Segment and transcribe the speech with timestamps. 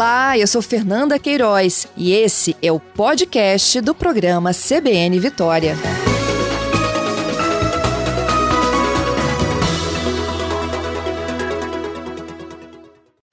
[0.00, 5.74] Olá, eu sou Fernanda Queiroz e esse é o podcast do programa CBN Vitória.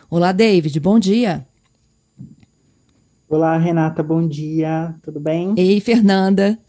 [0.10, 1.48] Olá, David, bom dia.
[3.30, 5.54] Olá, Renata, bom dia, tudo bem?
[5.56, 6.60] Ei, Fernanda.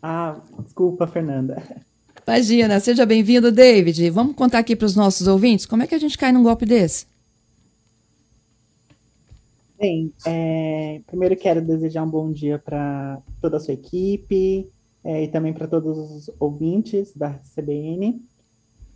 [0.00, 1.60] Ah, desculpa, Fernanda.
[2.24, 4.08] Imagina, seja bem-vindo, David.
[4.10, 6.64] Vamos contar aqui para os nossos ouvintes como é que a gente cai num golpe
[6.64, 7.15] desse?
[9.86, 14.68] Bem, é, primeiro quero desejar um bom dia para toda a sua equipe
[15.04, 18.20] é, e também para todos os ouvintes da CBN.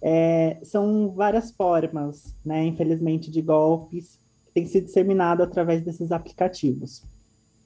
[0.03, 7.05] É, são várias formas, né, infelizmente, de golpes que têm sido disseminados através desses aplicativos.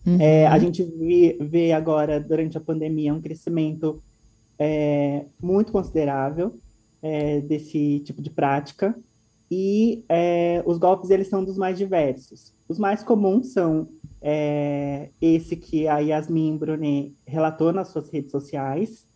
[0.06, 0.20] Uhum.
[0.20, 4.02] É, a gente vê, vê, agora, durante a pandemia, um crescimento
[4.58, 6.58] é, muito considerável
[7.00, 8.94] é, desse tipo de prática,
[9.54, 10.04] e
[10.64, 12.52] os golpes eles são dos mais diversos.
[12.68, 13.88] Os mais comuns são
[14.20, 19.06] é, esse que a Yasmin Brunet relatou nas suas redes sociais,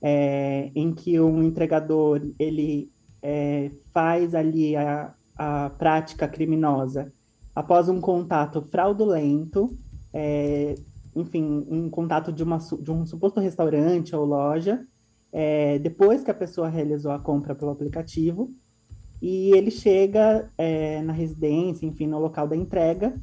[0.00, 2.90] é, em que um entregador ele
[3.22, 7.10] é, faz ali a, a prática criminosa
[7.54, 9.76] após um contato fraudulento,
[10.12, 10.74] é,
[11.14, 14.84] enfim, um contato de, uma, de um suposto restaurante ou loja,
[15.30, 18.50] é, depois que a pessoa realizou a compra pelo aplicativo,
[19.22, 23.14] e ele chega é, na residência, enfim, no local da entrega,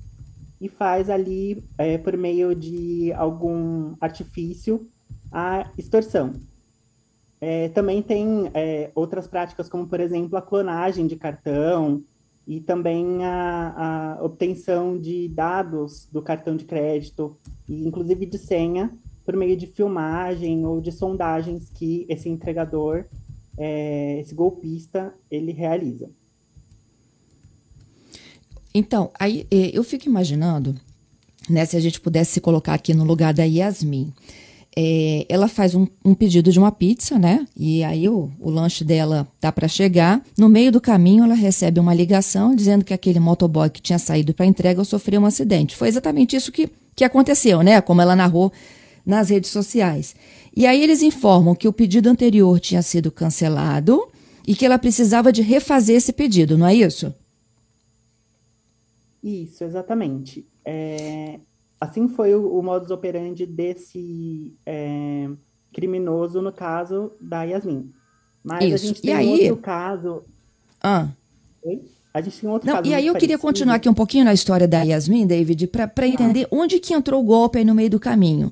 [0.61, 4.87] e faz ali, é, por meio de algum artifício,
[5.29, 6.33] a extorsão.
[7.41, 12.01] É, também tem é, outras práticas, como, por exemplo, a clonagem de cartão
[12.47, 18.89] e também a, a obtenção de dados do cartão de crédito, e inclusive de senha,
[19.25, 23.05] por meio de filmagem ou de sondagens que esse entregador
[23.59, 26.09] é, esse golpista ele realiza.
[28.73, 30.75] Então, aí é, eu fico imaginando,
[31.49, 34.13] né, se a gente pudesse se colocar aqui no lugar da Yasmin.
[34.77, 37.45] É, ela faz um, um, pedido de uma pizza, né?
[37.57, 40.23] E aí o, o lanche dela tá para chegar.
[40.37, 44.31] No meio do caminho, ela recebe uma ligação dizendo que aquele motoboy que tinha saído
[44.33, 45.75] para entrega sofreu um acidente.
[45.75, 47.81] Foi exatamente isso que, que aconteceu, né?
[47.81, 48.53] Como ela narrou
[49.03, 50.15] nas redes sociais.
[50.59, 54.05] E aí eles informam que o pedido anterior tinha sido cancelado
[54.45, 57.13] e que ela precisava de refazer esse pedido, não é isso?
[59.23, 60.45] Isso, exatamente.
[60.65, 61.39] É,
[61.79, 65.29] assim foi o, o modus operandi desse é,
[65.71, 67.89] criminoso no caso da Yasmin.
[68.43, 68.73] Mas isso.
[68.73, 69.49] a gente tem e aí...
[69.51, 70.23] outro caso.
[70.83, 71.07] Ah.
[71.63, 71.83] Oi?
[72.13, 72.89] A gente tem outro Não, caso.
[72.89, 76.43] E aí eu queria continuar aqui um pouquinho na história da Yasmin, David, para entender
[76.43, 76.47] ah.
[76.51, 78.51] onde que entrou o golpe aí no meio do caminho.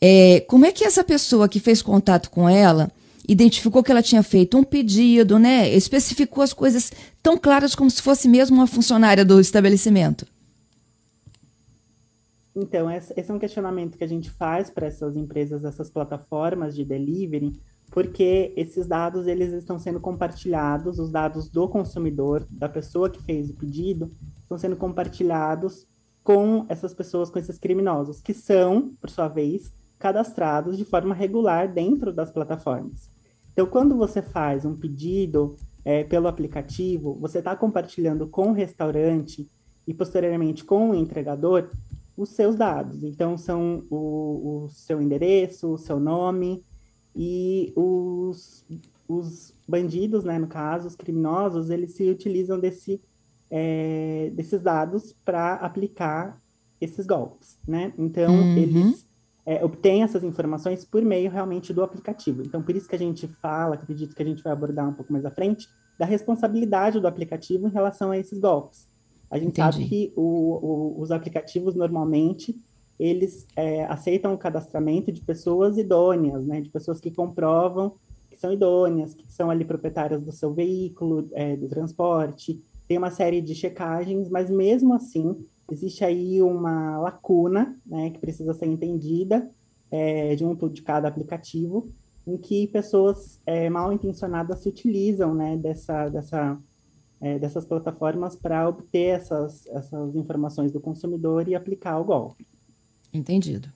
[0.00, 2.90] É, como é que essa pessoa que fez contato com ela
[3.28, 5.68] identificou que ela tinha feito um pedido, né?
[5.70, 6.92] Especificou as coisas
[7.22, 10.26] tão claras como se fosse mesmo uma funcionária do estabelecimento?
[12.54, 16.86] Então, esse é um questionamento que a gente faz para essas empresas, essas plataformas de
[16.86, 23.22] delivery, porque esses dados eles estão sendo compartilhados, os dados do consumidor, da pessoa que
[23.22, 25.86] fez o pedido, estão sendo compartilhados
[26.24, 31.72] com essas pessoas, com esses criminosos, que são, por sua vez, cadastrados de forma regular
[31.72, 33.10] dentro das plataformas.
[33.52, 39.48] Então, quando você faz um pedido é, pelo aplicativo, você está compartilhando com o restaurante
[39.86, 41.70] e posteriormente com o entregador
[42.16, 43.02] os seus dados.
[43.02, 46.64] Então, são o, o seu endereço, o seu nome
[47.14, 48.66] e os,
[49.08, 53.00] os bandidos, né, no caso, os criminosos, eles se utilizam desse,
[53.50, 56.40] é, desses dados para aplicar
[56.78, 57.92] esses golpes, né?
[57.96, 58.56] Então, uhum.
[58.56, 59.05] eles
[59.46, 62.42] é, obtém essas informações por meio realmente do aplicativo.
[62.42, 65.12] Então, por isso que a gente fala, acredito que a gente vai abordar um pouco
[65.12, 65.68] mais à frente,
[65.98, 68.86] da responsabilidade do aplicativo em relação a esses golpes.
[69.30, 69.72] A gente Entendi.
[69.72, 72.54] sabe que o, o, os aplicativos, normalmente,
[72.98, 77.94] eles é, aceitam o cadastramento de pessoas idôneas, né, de pessoas que comprovam
[78.36, 83.10] que são idôneas, que são ali proprietárias do seu veículo, é, do transporte, tem uma
[83.10, 89.50] série de checagens, mas mesmo assim, existe aí uma lacuna, né, que precisa ser entendida
[89.90, 91.88] é, junto de cada aplicativo,
[92.26, 96.58] em que pessoas é, mal intencionadas se utilizam, né, dessa, dessa,
[97.20, 102.46] é, dessas plataformas para obter essas, essas informações do consumidor e aplicar o golpe.
[103.12, 103.68] Entendido.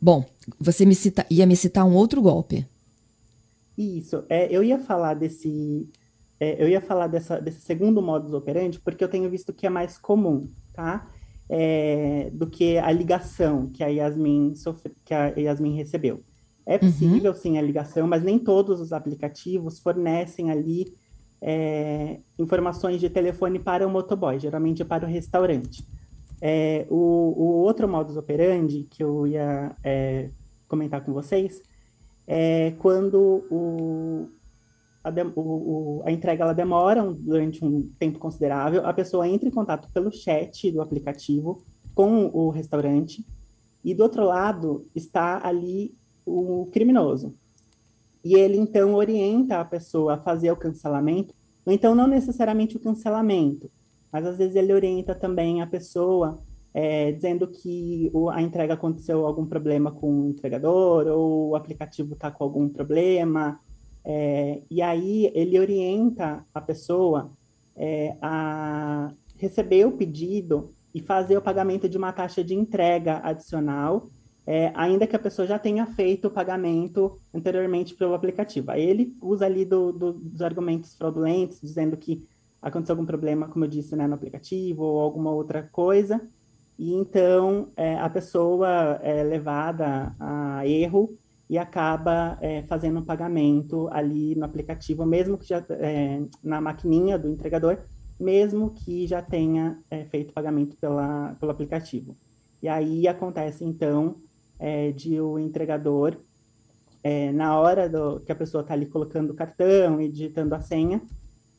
[0.00, 0.24] Bom,
[0.60, 2.66] você me cita, ia me citar um outro golpe.
[3.76, 5.88] Isso, é, eu ia falar desse,
[6.38, 9.70] é, eu ia falar dessa, desse segundo modus operandi porque eu tenho visto que é
[9.70, 11.08] mais comum, tá?
[11.48, 16.22] É, do que a ligação que a Yasmin sofre, que a Yasmin recebeu.
[16.66, 16.78] É uhum.
[16.80, 17.38] possível uhum.
[17.38, 20.94] sim a ligação, mas nem todos os aplicativos fornecem ali
[21.40, 25.84] é, informações de telefone para o motoboy, geralmente para o restaurante.
[26.40, 30.30] É, o, o, outro modus operandi que eu ia é,
[30.66, 31.62] comentar com vocês
[32.26, 34.28] é quando o,
[35.04, 39.46] a, de, o, a entrega ela demora um, durante um tempo considerável, a pessoa entra
[39.46, 41.62] em contato pelo chat do aplicativo
[41.94, 43.24] com o restaurante,
[43.84, 47.34] e do outro lado está ali o criminoso.
[48.24, 51.34] E ele então orienta a pessoa a fazer o cancelamento,
[51.66, 53.70] ou então não necessariamente o cancelamento,
[54.10, 56.40] mas às vezes ele orienta também a pessoa
[56.72, 62.30] é, dizendo que a entrega aconteceu algum problema com o entregador, ou o aplicativo está
[62.30, 63.60] com algum problema,
[64.04, 67.30] é, e aí ele orienta a pessoa
[67.74, 74.08] é, a receber o pedido e fazer o pagamento de uma taxa de entrega adicional,
[74.46, 78.70] é, ainda que a pessoa já tenha feito o pagamento anteriormente pelo aplicativo.
[78.70, 82.22] Aí ele usa ali do, do, dos argumentos fraudulentos, dizendo que
[82.60, 86.20] aconteceu algum problema, como eu disse, né, no aplicativo ou alguma outra coisa,
[86.78, 91.16] e então é, a pessoa é levada a erro
[91.48, 97.18] e acaba é, fazendo um pagamento ali no aplicativo, mesmo que já é, na maquininha
[97.18, 97.78] do entregador,
[98.18, 102.16] mesmo que já tenha é, feito pagamento pela, pelo aplicativo.
[102.62, 104.16] E aí acontece então
[104.58, 106.16] é, de o entregador,
[107.02, 110.60] é, na hora do, que a pessoa está ali colocando o cartão e digitando a
[110.60, 111.02] senha,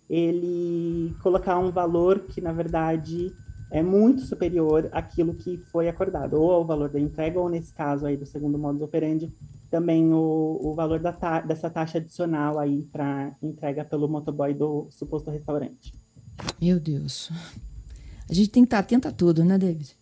[0.09, 3.31] ele colocar um valor que na verdade
[3.71, 8.05] é muito superior àquilo que foi acordado, ou ao valor da entrega, ou nesse caso
[8.05, 9.31] aí do segundo modus operandi,
[9.69, 14.87] também o, o valor da ta dessa taxa adicional aí para entrega pelo motoboy do
[14.91, 15.93] suposto restaurante.
[16.61, 17.29] Meu Deus.
[18.29, 19.95] A gente tem que estar atento a tudo, né, David?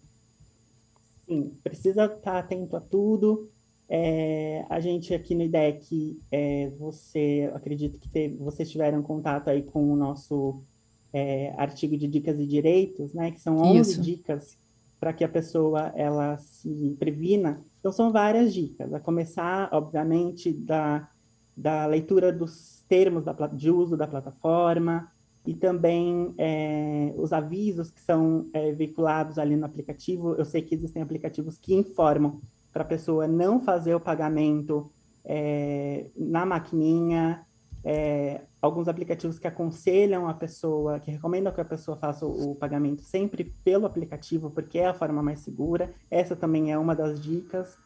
[1.27, 3.49] Sim, precisa estar atento a tudo.
[3.89, 9.61] É, a gente aqui no IDEC, é, você, acredito que teve, vocês tiveram contato aí
[9.61, 10.63] com o nosso
[11.11, 14.01] é, artigo de dicas e direitos, né, que são 11 Isso.
[14.01, 14.57] dicas
[14.99, 17.61] para que a pessoa ela se previna.
[17.83, 21.05] Então, são várias dicas, a começar, obviamente, da,
[21.53, 25.11] da leitura dos termos da, de uso da plataforma
[25.45, 30.33] e também é, os avisos que são é, veiculados ali no aplicativo.
[30.35, 32.39] Eu sei que existem aplicativos que informam
[32.71, 34.89] para a pessoa não fazer o pagamento
[35.25, 37.45] é, na maquininha,
[37.83, 42.55] é, alguns aplicativos que aconselham a pessoa, que recomendam que a pessoa faça o, o,
[42.55, 45.93] pagamento sempre pelo aplicativo, porque é a forma mais segura.
[46.09, 47.77] Essa também é uma das dicas.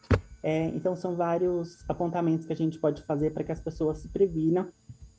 [0.42, 4.08] É, então, são vários apontamentos que a gente pode fazer para que as pessoas se
[4.08, 4.68] previnam.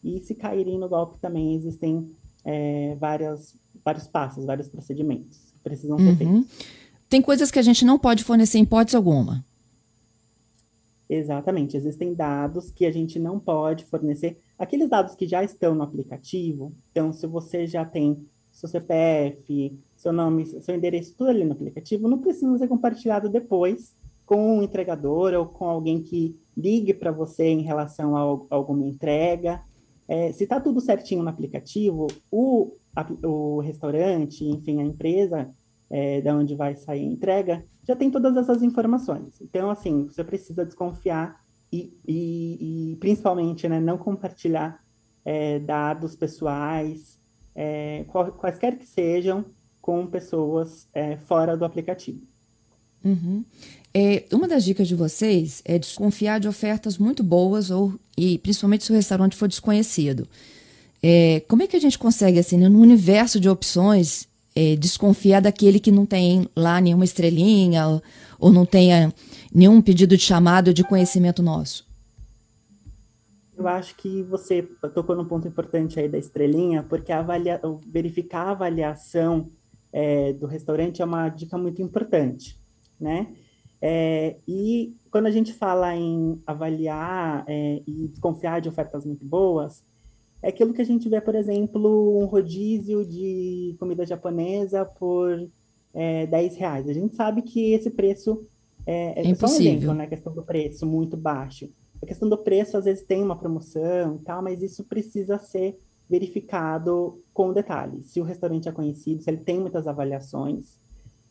[0.02, 2.10] E se caírem no golpe também existem
[2.46, 3.54] é, várias,
[3.84, 6.16] vários passos, vários procedimentos que precisam ser uhum.
[6.16, 6.80] feitos.
[7.10, 9.44] Tem coisas que a gente não pode fornecer em hipótese alguma.
[11.10, 14.40] Exatamente, existem dados que a gente não pode fornecer.
[14.60, 20.12] Aqueles dados que já estão no aplicativo, então se você já tem seu CPF, seu
[20.12, 23.96] nome, seu endereço, tudo ali no aplicativo, não precisa ser compartilhado depois
[24.26, 28.86] com o entregador ou com alguém que ligue para você em relação a, a alguma
[28.86, 29.64] entrega.
[30.08, 35.50] É, se está tudo certinho no aplicativo, o, a, o restaurante, enfim, a empresa
[35.90, 39.40] é, da onde vai sair a entrega, já tem todas essas informações.
[39.42, 41.40] Então, assim, você precisa desconfiar
[41.72, 44.84] e, e, e principalmente, né, não compartilhar
[45.24, 47.20] é, dados pessoais,
[47.56, 48.06] é,
[48.38, 49.46] quaisquer que sejam,
[49.82, 52.22] com pessoas é, fora do aplicativo.
[53.04, 53.44] Uhum.
[53.94, 58.84] É, uma das dicas de vocês é desconfiar de ofertas muito boas ou e principalmente
[58.84, 60.28] se o restaurante for desconhecido.
[61.02, 65.42] É, como é que a gente consegue assim, né, no universo de opções, é, desconfiar
[65.42, 68.02] daquele que não tem lá nenhuma estrelinha
[68.40, 69.14] ou, não tenha
[69.54, 71.88] nenhum pedido de chamado de conhecimento nosso?
[73.58, 74.64] Eu acho que você
[74.94, 79.50] tocou num ponto importante aí da estrelinha, porque avalia, verificar a avaliação
[79.92, 82.58] é, do restaurante é uma dica muito importante,
[83.00, 83.28] né?
[83.82, 89.84] É, e quando a gente fala em avaliar é, e desconfiar de ofertas muito boas,
[90.42, 95.50] é aquilo que a gente vê, por exemplo, um rodízio de comida japonesa por
[95.94, 96.88] é, 10 reais.
[96.88, 98.48] A gente sabe que esse preço
[98.86, 99.48] é, é, é impossível.
[99.48, 100.04] só um exemplo, né?
[100.06, 101.70] A questão do preço muito baixo.
[102.02, 105.78] A questão do preço, às vezes, tem uma promoção e tal, mas isso precisa ser
[106.10, 108.08] verificado com detalhes.
[108.08, 110.80] Se o restaurante é conhecido, se ele tem muitas avaliações,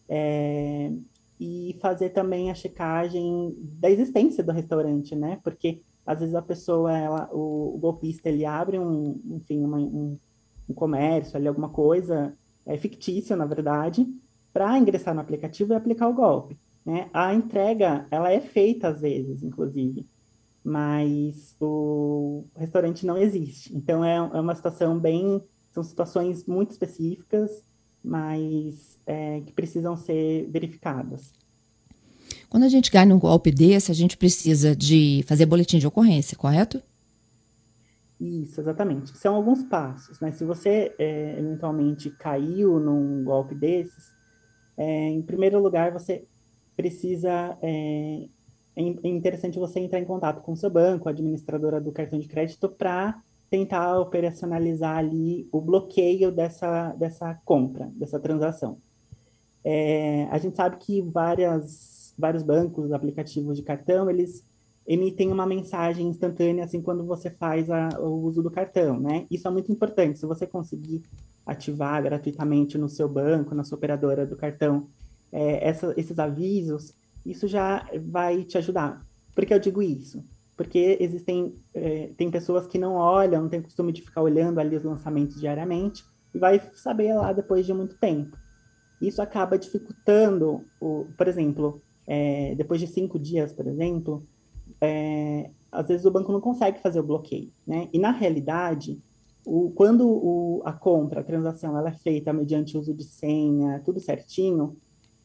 [0.09, 0.93] é,
[1.41, 5.38] e fazer também a checagem da existência do restaurante, né?
[5.43, 10.19] Porque às vezes a pessoa, ela, o, o golpista, ele abre um, enfim, uma, um,
[10.67, 12.33] um, comércio, ali alguma coisa
[12.65, 14.07] é fictícia, na verdade,
[14.50, 16.59] para ingressar no aplicativo e aplicar o golpe.
[16.85, 17.11] Né?
[17.12, 20.07] A entrega, ela é feita às vezes, inclusive,
[20.65, 23.77] mas o restaurante não existe.
[23.77, 27.62] Então é, é uma situação bem, são situações muito específicas,
[28.03, 31.35] mas é, que precisam ser verificadas.
[32.49, 36.37] Quando a gente cai num golpe desse, a gente precisa de fazer boletim de ocorrência,
[36.37, 36.83] correto?
[38.19, 39.17] Isso, exatamente.
[39.17, 40.33] São alguns passos, né?
[40.33, 44.12] Se você é, eventualmente caiu num golpe desses,
[44.76, 46.25] é, em primeiro lugar, você
[46.76, 47.57] precisa.
[47.61, 48.28] É,
[48.76, 52.28] é interessante você entrar em contato com o seu banco, a administradora do cartão de
[52.28, 58.78] crédito, para tentar operacionalizar ali o bloqueio dessa, dessa compra, dessa transação.
[59.64, 64.45] É, a gente sabe que várias, vários bancos, aplicativos de cartão, eles
[64.87, 69.27] emitem uma mensagem instantânea assim quando você faz a, o uso do cartão, né?
[69.31, 70.19] Isso é muito importante.
[70.19, 71.03] Se você conseguir
[71.47, 74.89] ativar gratuitamente no seu banco, na sua operadora do cartão,
[75.31, 76.95] é, essa, esses avisos,
[77.25, 79.03] isso já vai te ajudar.
[79.35, 80.25] Por que eu digo isso?
[80.57, 84.75] Porque existem é, tem pessoas que não olham, não tem costume de ficar olhando ali
[84.75, 86.03] os lançamentos diariamente
[86.35, 88.37] e vai saber lá depois de muito tempo.
[89.01, 94.27] Isso acaba dificultando, o, por exemplo, é, depois de cinco dias, por exemplo,
[94.81, 97.88] é, às vezes o banco não consegue fazer o bloqueio, né?
[97.93, 98.99] E na realidade,
[99.45, 104.00] o, quando o, a compra, a transação, ela é feita mediante uso de senha, tudo
[104.00, 104.75] certinho,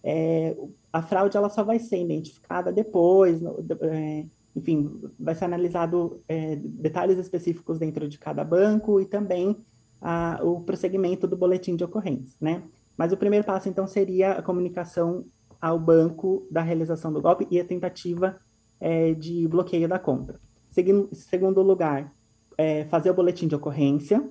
[0.04, 0.58] é,
[0.92, 6.58] a fraude ela só vai ser identificada depois, no, é, enfim, vai ser analisado é,
[6.58, 9.56] detalhes específicos dentro de cada banco e também
[10.02, 12.62] a, o prosseguimento do boletim de ocorrência, né?
[12.98, 15.26] Mas o primeiro passo, então, seria a comunicação
[15.64, 18.36] ao banco da realização do golpe e a tentativa
[18.82, 20.38] é, de bloqueio da compra.
[20.70, 22.14] Segundo, segundo lugar,
[22.58, 24.22] é, fazer o boletim de ocorrência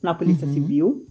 [0.00, 0.54] na Polícia uhum.
[0.54, 1.06] Civil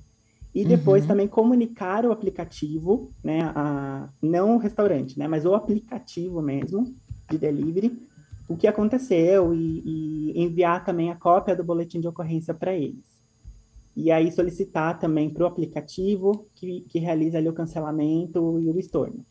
[0.56, 1.10] e depois uhum.
[1.10, 6.96] também comunicar o aplicativo, né, a, não o restaurante, né, mas o aplicativo mesmo
[7.30, 8.02] de delivery,
[8.48, 13.04] o que aconteceu e, e enviar também a cópia do boletim de ocorrência para eles.
[13.98, 18.80] E aí solicitar também para o aplicativo que, que realiza ali o cancelamento e o
[18.80, 19.26] estorno.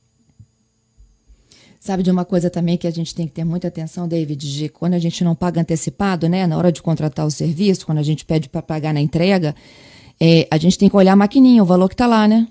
[1.81, 4.69] Sabe de uma coisa também que a gente tem que ter muita atenção, David, de
[4.69, 6.47] quando a gente não paga antecipado, né?
[6.47, 9.55] Na hora de contratar o serviço, quando a gente pede para pagar na entrega,
[10.21, 12.47] é, a gente tem que olhar a maquininha, o valor que está lá, né?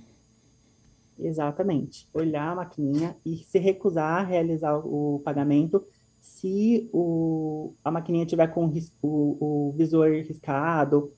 [1.20, 2.08] Exatamente.
[2.12, 5.86] Olhar a maquininha e se recusar a realizar o pagamento
[6.20, 8.66] se o, a maquininha tiver com
[9.04, 9.38] o,
[9.70, 11.14] o visor riscado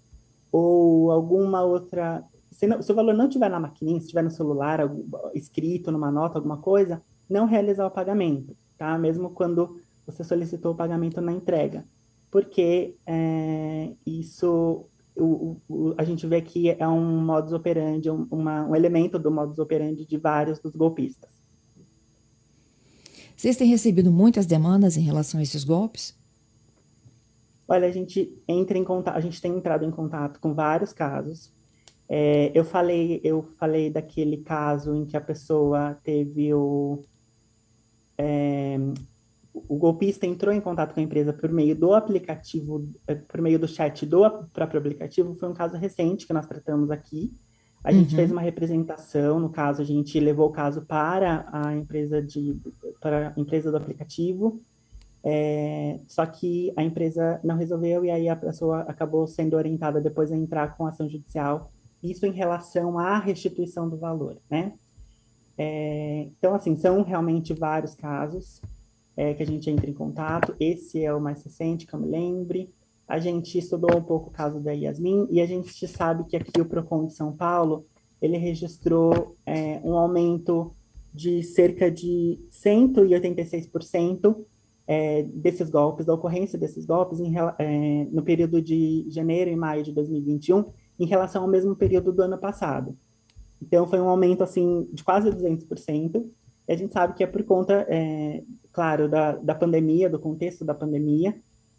[0.51, 2.25] ou alguma outra.
[2.51, 4.81] Se, não, se, o valor não estiver na maquininha, se estiver no celular,
[5.33, 7.01] escrito numa nota, alguma coisa,
[7.31, 8.97] não realizar o pagamento, tá?
[8.97, 11.85] Mesmo quando você solicitou o pagamento na entrega.
[12.29, 14.85] Porque é, isso
[15.15, 19.31] o, o, a gente vê que é um modus operandi, um, uma, um elemento do
[19.31, 21.29] modus operandi de vários dos golpistas.
[23.35, 26.15] Vocês têm recebido muitas demandas em relação a esses golpes?
[27.67, 31.51] Olha, a gente entra em contato, a gente tem entrado em contato com vários casos.
[32.07, 37.01] É, eu falei, eu falei daquele caso em que a pessoa teve o
[38.21, 38.77] é,
[39.53, 43.57] o golpista entrou em contato com a empresa por meio do aplicativo, é, por meio
[43.57, 44.21] do chat do
[44.53, 47.33] próprio aplicativo, foi um caso recente que nós tratamos aqui.
[47.83, 47.99] A uhum.
[47.99, 52.55] gente fez uma representação, no caso, a gente levou o caso para a empresa de
[52.99, 54.61] para a empresa do aplicativo.
[55.23, 60.31] É, só que a empresa não resolveu e aí a pessoa acabou sendo orientada depois
[60.31, 61.71] a entrar com ação judicial.
[62.03, 64.73] Isso em relação à restituição do valor, né?
[65.63, 68.59] É, então, assim, são realmente vários casos
[69.15, 70.55] é, que a gente entra em contato.
[70.59, 72.73] Esse é o mais recente, que eu me lembre.
[73.07, 76.59] A gente estudou um pouco o caso da Yasmin e a gente sabe que aqui
[76.59, 77.85] o PROCON de São Paulo,
[78.19, 80.71] ele registrou é, um aumento
[81.13, 84.43] de cerca de 186%
[84.87, 89.83] é, desses golpes, da ocorrência desses golpes em, é, no período de janeiro e maio
[89.83, 90.65] de 2021,
[90.99, 92.97] em relação ao mesmo período do ano passado.
[93.61, 96.25] Então, foi um aumento, assim, de quase 200%,
[96.67, 100.65] e a gente sabe que é por conta, é, claro, da, da pandemia, do contexto
[100.65, 101.35] da pandemia,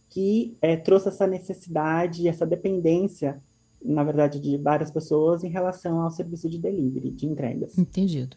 [0.08, 3.42] que é, trouxe essa necessidade, essa dependência,
[3.82, 7.76] na verdade, de várias pessoas em relação ao serviço de delivery, de entregas.
[7.78, 8.36] Entendido.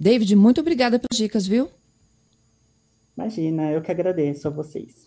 [0.00, 1.68] David, muito obrigada pelas dicas, viu?
[3.16, 5.06] Imagina, eu que agradeço a vocês.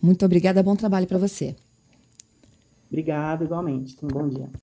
[0.00, 1.54] Muito obrigada, bom trabalho para você.
[2.88, 3.96] Obrigado, igualmente.
[4.02, 4.48] Um bom dia.